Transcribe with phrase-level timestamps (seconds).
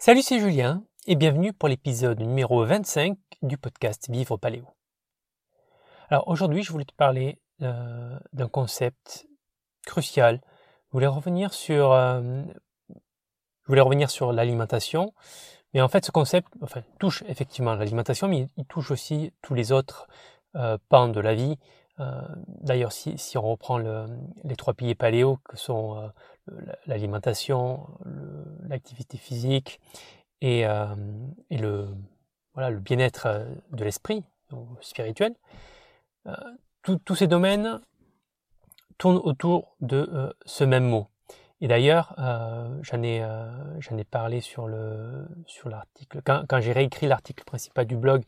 [0.00, 4.64] Salut, c'est Julien et bienvenue pour l'épisode numéro 25 du podcast Vivre Paléo.
[6.08, 9.26] Alors aujourd'hui, je voulais te parler euh, d'un concept
[9.84, 10.40] crucial.
[10.86, 12.44] Je voulais revenir sur, euh,
[12.92, 15.14] je voulais revenir sur l'alimentation,
[15.74, 16.46] mais en fait, ce concept,
[17.00, 20.06] touche effectivement l'alimentation, mais il, touche aussi tous les autres
[20.54, 21.58] euh, pans de la vie.
[22.60, 24.06] D'ailleurs, si, on reprend le,
[24.44, 26.10] les trois piliers paléo, que sont
[26.86, 27.86] l'alimentation,
[28.68, 29.80] l'activité physique
[30.40, 30.86] et, euh,
[31.50, 31.88] le,
[32.80, 34.24] bien-être euh, de l'esprit,
[34.80, 35.34] spirituel,
[36.26, 36.32] euh,
[37.04, 37.80] tous ces domaines
[38.96, 41.08] tournent autour de ce même mot.
[41.60, 42.14] Et d'ailleurs,
[42.80, 48.24] j'en ai, parlé sur l'article, quand, j'ai réécrit l'article principal du blog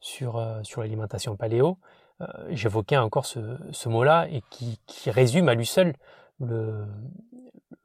[0.00, 0.38] sur
[0.76, 1.78] l'alimentation paléo,
[2.48, 5.94] j'évoquais encore ce, mot-là et qui, qui, résume à lui seul
[6.40, 6.86] le,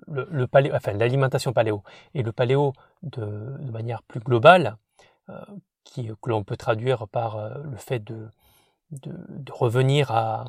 [0.08, 2.74] le, paléo, enfin l'alimentation paléo et le paléo
[3.04, 3.26] de,
[3.72, 4.78] manière plus globale,
[5.30, 5.40] euh,
[5.84, 8.30] qui, que l'on peut traduire par euh, le fait de,
[8.92, 10.46] de, revenir à,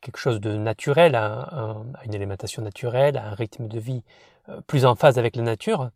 [0.00, 4.02] quelque chose de naturel, à, une alimentation naturelle, à un rythme de vie
[4.48, 5.90] euh, plus en phase avec la nature,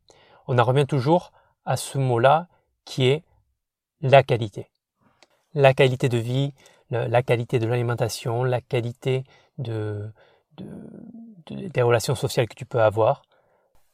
[0.46, 1.32] on en revient toujours
[1.64, 2.48] à ce mot-là
[2.84, 3.24] qui est
[4.00, 4.68] la qualité.
[5.54, 6.54] La qualité de vie,
[6.92, 9.24] la qualité de l'alimentation, la qualité
[9.58, 10.10] de,
[11.50, 13.22] des relations sociales que tu peux avoir,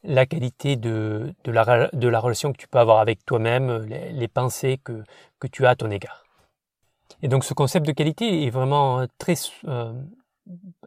[0.03, 5.03] la qualité de, la, relation que tu peux avoir avec toi-même, les, pensées que,
[5.51, 6.23] tu as à ton égard.
[7.21, 9.33] Et donc ce concept de qualité est vraiment très...
[9.67, 9.93] Euh,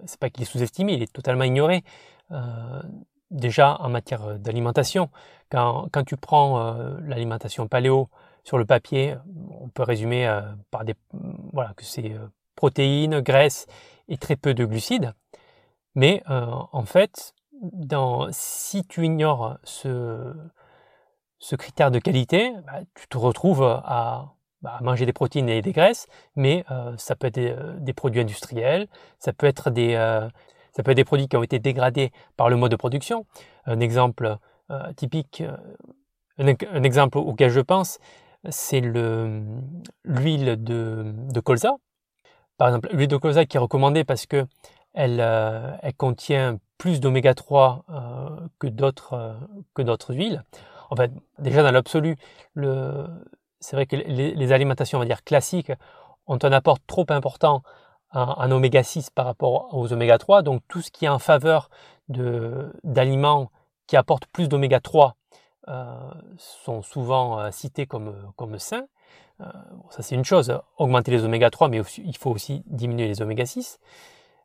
[0.06, 1.84] c'est pas qu'il est sous-estimé, il est totalement ignoré.
[2.30, 2.82] Euh,
[3.30, 5.10] déjà en matière d'alimentation,
[5.50, 8.08] quand, tu prends euh, l'alimentation paléo
[8.44, 9.16] sur le papier,
[9.60, 10.94] on peut résumer euh, par des...
[10.94, 12.26] Que c'est euh,
[12.56, 13.66] protéines, graisses
[14.08, 15.12] et très peu de glucides.
[15.94, 17.34] Mais euh, en fait,
[18.30, 20.34] si tu ignores ce,
[21.56, 26.08] critère de qualité, bah, tu te retrouves à, bah, manger des protéines et des graisses,
[26.34, 26.64] mais
[26.96, 30.24] ça peut être des, produits industriels, ça peut être des,
[31.04, 33.26] produits qui ont été dégradés par le mode de production.
[33.66, 34.38] Un exemple
[34.96, 35.44] typique,
[36.38, 37.98] un, exemple auquel je pense,
[38.48, 41.76] c'est l'huile de, colza.
[42.58, 44.46] Par exemple, l'huile de colza qui est recommandée parce que
[44.94, 49.34] elle, euh, contient plus d'oméga 3 euh, que d'autres euh,
[49.74, 50.42] que d'autres huiles.
[50.90, 52.16] En fait, déjà dans l'absolu,
[53.60, 55.72] c'est vrai que les, alimentations, classiques,
[56.26, 57.62] ont un apport trop important
[58.12, 60.42] en, oméga 6 par rapport aux oméga 3.
[60.42, 61.70] Donc tout ce qui est en faveur
[62.08, 63.50] d'aliments
[63.86, 65.21] qui apportent plus d'oméga 3 euh,
[66.36, 68.86] sont souvent cités comme comme sains.
[69.38, 73.46] ça c'est une chose, augmenter les oméga 3, mais il faut aussi diminuer les oméga
[73.46, 73.78] 6.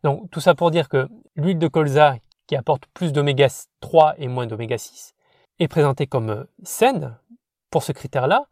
[0.04, 2.18] Donc tout ça pour dire que l'huile de colza
[2.48, 3.48] qui apporte plus d'oméga
[3.82, 5.14] 3 et moins d'oméga 6
[5.60, 7.18] est présentée comme euh, saine
[7.70, 8.46] pour ce critère-là,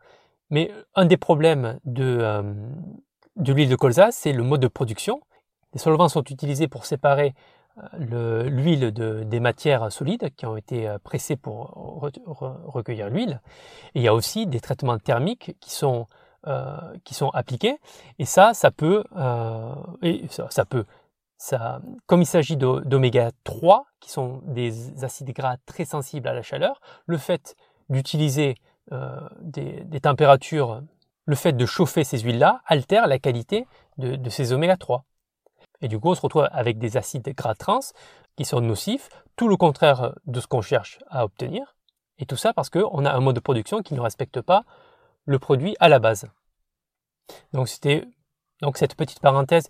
[0.49, 2.43] mais un des problèmes de, euh,
[3.37, 5.21] de l'huile de colza, c'est le mode de production.
[5.73, 7.33] Les solvants sont utilisés pour séparer euh,
[7.97, 12.09] l'huile de, des matières solides qui ont été pressées pour
[12.65, 13.41] recueillir l'huile.
[13.95, 16.07] Il y a aussi des traitements thermiques qui sont,
[17.03, 17.77] qui sont appliqués.
[18.17, 19.03] Et ça, ça peut,
[20.01, 20.85] et ça, ça peut,
[21.37, 26.41] ça, comme il s'agit d'oméga 3, qui sont des acides gras très sensibles à la
[26.41, 27.55] chaleur, le fait
[27.89, 28.55] d'utiliser
[28.91, 30.81] euh, des, des, températures,
[31.25, 35.03] le fait de chauffer ces huiles-là altère la qualité de, de ces oméga 3.
[35.85, 37.79] Et du coup, on se retrouve avec des acides gras trans
[38.37, 41.75] qui sont nocifs, tout le contraire de ce qu'on cherche à obtenir.
[42.17, 44.63] Et tout ça parce qu'on a un mode de production qui ne respecte pas
[45.25, 46.25] le produit à la base.
[47.53, 48.03] Donc c'était
[48.63, 49.69] donc cette petite parenthèse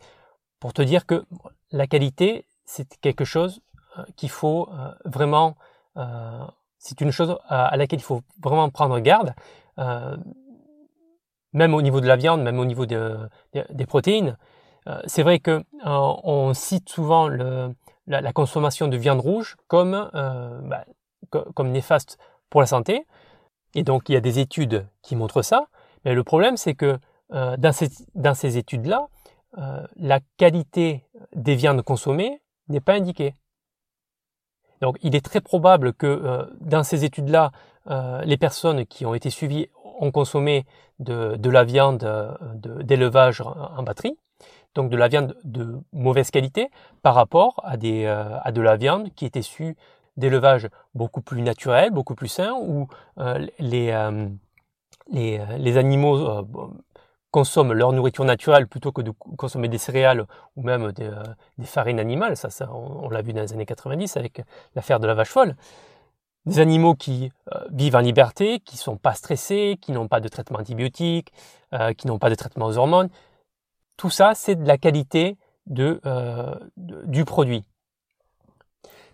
[0.61, 1.25] pour te dire que
[1.71, 3.59] la qualité, c'est quelque chose
[3.99, 5.57] euh, qu'il faut euh, vraiment,
[5.97, 6.45] euh,
[6.77, 9.33] c'est une chose à laquelle il faut vraiment prendre garde,
[11.51, 14.37] même au niveau de la viande, même au niveau des protéines.
[15.05, 20.85] C'est vrai que on cite souvent la, consommation de viande rouge comme, bah,
[21.31, 22.19] comme néfaste
[22.49, 23.05] pour la santé,
[23.73, 25.67] et donc il y a des études qui montrent ça.
[26.03, 26.99] Mais le problème, c'est que
[27.29, 29.07] dans ces, études-là,
[29.57, 33.33] euh, la qualité des viandes consommées n'est pas indiquée.
[34.81, 37.51] Donc il est très probable que euh, dans ces études-là,
[37.87, 40.65] euh, les personnes qui ont été suivies ont consommé
[40.99, 42.05] de la viande
[42.83, 44.17] d'élevage en batterie,
[44.75, 46.69] donc de la viande de mauvaise qualité
[47.01, 49.75] par rapport à, à de la viande qui était issue
[50.17, 52.87] d'élevage beaucoup plus naturel, beaucoup plus sain, où
[53.59, 53.93] les,
[55.11, 56.45] les, les, animaux
[57.35, 60.25] consomment leur nourriture naturelle plutôt que de consommer des céréales
[60.55, 62.37] ou même des, euh, farines animales.
[62.37, 64.41] Ça, ça on, l'a vu dans les années 90 avec
[64.73, 65.57] l'affaire de la vache folle.
[66.45, 67.33] des animaux qui
[67.71, 71.33] vivent en liberté, qui sont pas stressés, qui n'ont pas de traitement antibiotique,
[71.97, 73.09] qui n'ont pas de traitement aux hormones.
[73.97, 75.37] Tout ça, c'est de la qualité
[75.67, 76.01] de,
[76.75, 77.63] du produit.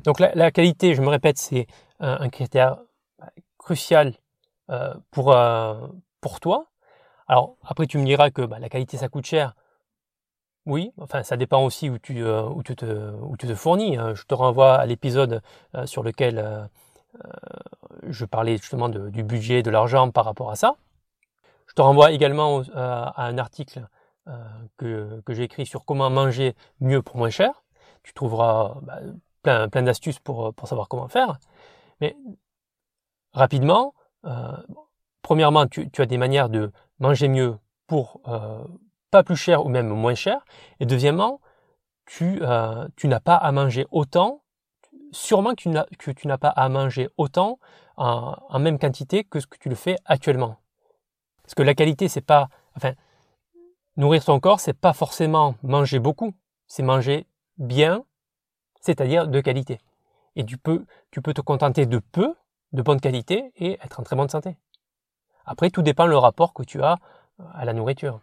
[0.03, 1.67] Donc la, qualité, je me répète, c'est
[1.99, 2.77] un, critère
[3.57, 4.13] crucial
[5.11, 5.35] pour,
[6.19, 6.71] pour toi.
[7.27, 9.55] Alors après, tu me diras que bah, la qualité, ça coûte cher.
[10.67, 13.97] Oui, enfin ça dépend aussi où tu, euh, te, fournis.
[13.97, 14.13] Hein.
[14.13, 15.41] Je te renvoie à l'épisode
[15.75, 16.65] euh, sur lequel euh,
[18.03, 20.75] je parlais justement du budget, de l'argent par rapport à ça.
[21.67, 23.87] Je te renvoie également à un article
[24.77, 27.63] que, que j'ai écrit sur comment manger mieux pour moins cher.
[28.03, 28.99] Tu trouveras bah,
[29.41, 31.37] plein, plein d'astuces pour, pour savoir comment faire.
[31.99, 32.15] Mais
[33.33, 33.93] rapidement,
[35.21, 37.57] premièrement, tu, as des manières de manger mieux
[37.87, 38.21] pour
[39.11, 40.43] pas plus cher ou même moins cher.
[40.79, 41.41] Et deuxièmement,
[42.05, 44.41] tu, euh, tu n'as pas à manger autant,
[45.11, 47.59] sûrement que tu n'as, que tu n'as pas à manger autant
[47.97, 50.57] en, en, même quantité que ce que tu le fais actuellement.
[51.43, 52.93] Parce que la qualité, c'est pas, enfin,
[53.97, 56.33] nourrir ton corps, c'est pas forcément manger beaucoup,
[56.67, 57.25] c'est manger
[57.57, 58.03] bien,
[58.81, 59.79] c'est-à-dire de qualité.
[60.35, 62.35] Et tu peux, tu peux te contenter de peu,
[62.73, 64.57] de bonne qualité et être en très bonne santé.
[65.45, 66.97] Après, tout dépend le rapport que tu as
[67.53, 68.21] à la nourriture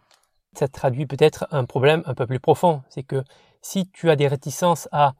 [0.53, 2.83] ça traduit peut-être un problème un peu plus profond.
[2.89, 3.23] C'est que
[3.61, 5.13] si tu as des réticences à,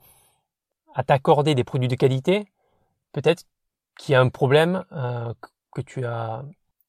[0.94, 2.46] à t'accorder des produits de qualité,
[3.12, 3.44] peut-être
[3.98, 5.32] qu'il y a un problème euh,
[5.72, 6.42] que tu as,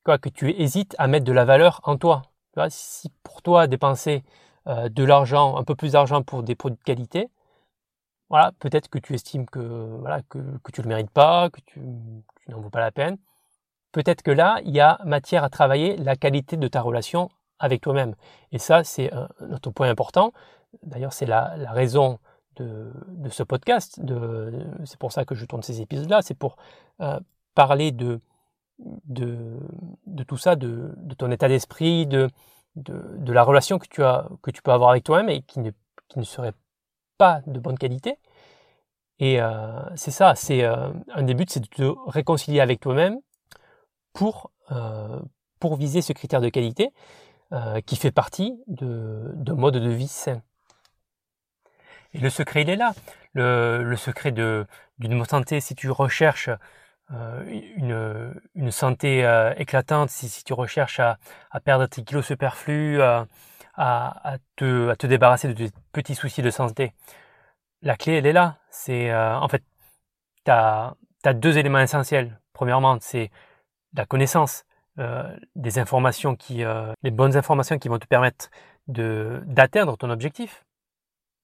[0.04, 2.24] quoi, que tu hésites à mettre de la valeur en toi.
[2.70, 4.24] Si pour toi dépenser
[4.68, 7.30] euh, de l'argent, un peu plus d'argent pour des produits de qualité,
[8.30, 9.60] voilà, peut-être que tu estimes que
[10.00, 10.40] voilà que,
[10.74, 13.18] tu le mérites pas, que tu, que tu n'en vaut pas la peine.
[13.92, 17.82] Peut-être que là, il y a matière à travailler la qualité de ta relation avec
[17.82, 18.16] toi-même.
[18.52, 20.32] Et ça, c'est un autre point important.
[20.84, 22.20] D'ailleurs, c'est la, raison
[22.56, 22.92] de,
[23.30, 24.00] ce podcast.
[24.86, 26.22] c'est pour ça que je tourne ces épisodes-là.
[26.22, 26.56] C'est pour
[27.02, 27.20] euh,
[27.54, 28.22] parler de,
[29.06, 29.58] de,
[30.28, 32.30] tout ça, de, ton état d'esprit, de,
[32.76, 35.72] de, la relation que tu, as, que tu peux avoir avec toi-même et qui ne,
[36.08, 36.54] qui ne serait
[37.18, 38.18] pas de bonne qualité.
[39.20, 43.20] Et euh, c'est ça, c'est euh, un des buts, c'est de te réconcilier avec toi-même
[44.14, 44.52] pour,
[45.60, 46.92] pour viser ce critère de qualité.
[47.54, 50.42] Euh, qui fait partie de, de mode de vie sain.
[52.14, 52.94] Et le secret, il est là.
[53.34, 54.68] Le, le secret d'une
[55.00, 56.56] bonne santé, si tu recherches euh,
[57.10, 61.18] une, une, santé euh, éclatante, si, tu recherches à,
[61.64, 63.28] perdre tes kilos superflus, à,
[63.76, 66.94] à, te, à te débarrasser de tes petits soucis de santé,
[67.82, 68.58] la clé, elle est là.
[68.70, 69.64] C'est en fait,
[70.46, 70.96] tu as,
[71.34, 72.40] deux éléments essentiels.
[72.54, 73.32] Premièrement, c'est
[73.94, 74.66] la connaissance.
[75.00, 78.50] Euh, des informations qui, euh, les bonnes informations qui vont te permettre
[78.88, 80.66] d'atteindre ton objectif.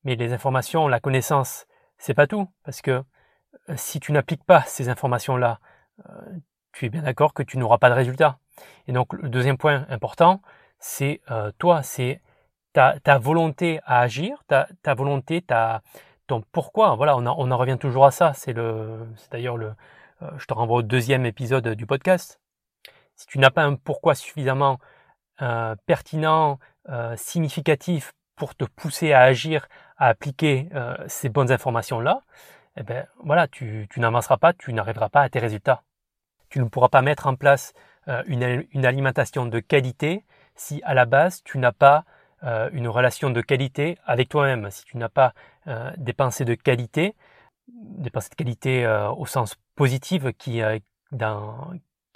[0.04, 1.66] Mais les informations, la connaissance,
[1.98, 3.04] c'est pas tout, parce que euh,
[3.76, 5.60] si tu n'appliques pas ces informations-là,
[6.72, 8.40] tu es bien d'accord que tu n'auras pas de résultat.
[8.88, 10.42] Et donc le deuxième point important,
[10.80, 11.22] c'est
[11.58, 12.22] toi, c'est
[12.74, 15.82] ta, volonté à agir, ta, volonté, ta,
[16.28, 16.96] ton pourquoi.
[16.96, 18.34] Voilà, on, en revient toujours à ça.
[18.34, 19.74] C'est le, c'est d'ailleurs le,
[20.38, 22.40] je te renvoie au deuxième épisode du podcast
[23.18, 24.80] si tu n'as pas un pourquoi suffisamment
[25.42, 26.60] euh, pertinent,
[26.90, 29.68] euh, significatif pour te pousser à agir,
[29.98, 32.22] à appliquer euh, ces bonnes informations-là,
[32.78, 35.84] eh ben voilà, tu, tu n'avanceras pas, tu n'arriveras pas à tes résultats.
[36.50, 37.74] Tu ne pourras pas mettre en place
[38.28, 40.24] une, une, alimentation de qualité
[40.56, 42.06] si à la base tu n'as pas
[42.72, 45.34] une relation de qualité avec toi-même, si tu n'as pas
[45.98, 47.16] des pensées de qualité,
[47.68, 50.62] des pensées de qualité au sens positif qui,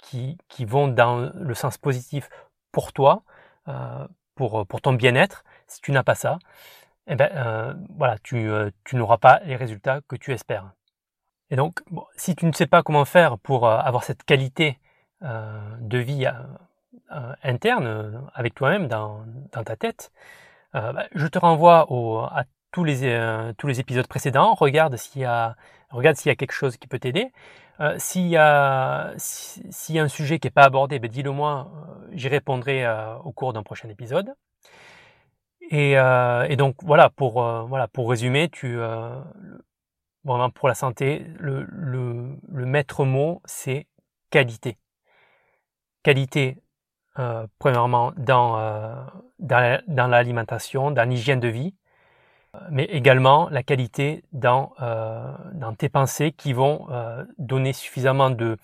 [0.02, 2.30] qui, qui vont dans le sens positif
[2.72, 3.22] pour toi,
[3.68, 5.44] euh, pour, pour ton bien-être.
[5.68, 6.38] Si tu n'as pas ça,
[7.08, 10.72] eh ben, euh, voilà, tu, euh, tu n'auras pas les résultats que tu espères.
[11.50, 11.82] Et donc,
[12.16, 14.78] si tu ne sais pas comment faire pour euh, avoir cette qualité
[15.22, 16.26] de vie
[17.44, 20.10] interne avec toi-même dans, ta tête,
[20.72, 21.86] bah, je te renvoie
[22.36, 22.42] à
[22.72, 23.04] tous les,
[23.78, 24.54] épisodes précédents.
[24.54, 25.54] Regarde s'il y a,
[25.92, 27.30] quelque chose qui peut t'aider.
[27.98, 31.70] S'il y, a, a un sujet qui n'est pas abordé, ben dis-le moi,
[32.10, 32.84] j'y répondrai
[33.22, 34.34] au cours d'un prochain épisode.
[35.70, 37.34] Et, et, donc voilà, pour,
[37.66, 38.76] voilà, pour résumer, tu,
[40.24, 43.86] vraiment pour la santé, le, le, le maître mot, c'est
[44.30, 44.76] qualité.
[46.02, 46.58] Qualité,
[47.58, 49.06] premièrement, dans,
[49.38, 51.74] dans, dans l'alimentation, dans l'hygiène de vie,
[52.70, 58.58] mais également la qualité dans, euh, dans tes pensées qui vont euh, donner suffisamment de,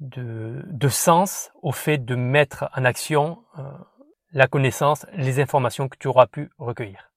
[0.00, 3.62] de, de, sens au fait de mettre en action euh,
[4.32, 7.12] la connaissance, les informations que tu auras pu recueillir.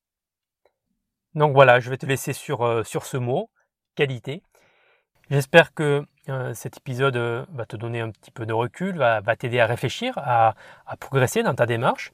[1.36, 3.50] Donc voilà, je vais te laisser sur, sur ce mot,
[3.96, 4.44] qualité.
[5.30, 6.06] J'espère que
[6.54, 7.18] cet épisode
[7.52, 10.56] va te donner un petit peu de recul, va, t'aider à réfléchir, à,
[11.00, 12.14] progresser dans ta démarche.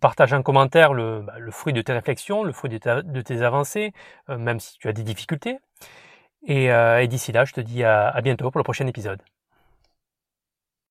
[0.00, 3.92] partage en commentaire le, bah, fruit de tes réflexions, le fruit de, tes avancées,
[4.28, 5.58] même si tu as des difficultés.
[6.46, 6.70] Et,
[7.08, 9.20] d'ici là, je te dis à bientôt pour le prochain épisode.